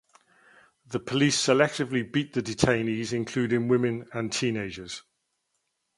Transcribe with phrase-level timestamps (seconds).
[0.87, 5.03] The police selectively beat the detainees including women and teenagers.